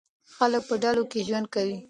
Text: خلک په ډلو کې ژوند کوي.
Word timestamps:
خلک 0.35 0.61
په 0.69 0.75
ډلو 0.83 1.03
کې 1.11 1.19
ژوند 1.27 1.47
کوي. 1.53 1.77